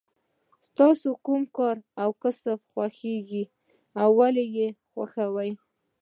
ستاسو 0.67 1.09
کوم 1.25 1.41
کار 1.57 1.75
او 2.01 2.09
کسب 2.21 2.57
خوښیږي 2.71 3.43
او 4.01 4.09
ولې 4.19 4.45
یې 4.57 4.67
خوښوئ. 4.91 5.51